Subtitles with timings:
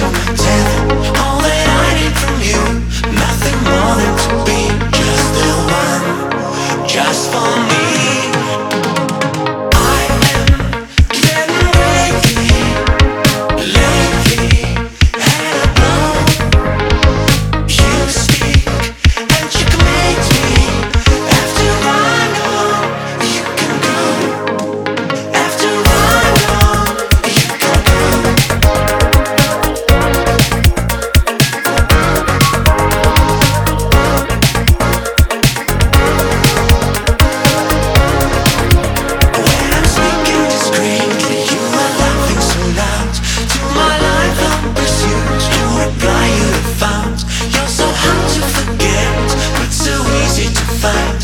[0.00, 0.29] special.
[50.80, 51.19] fire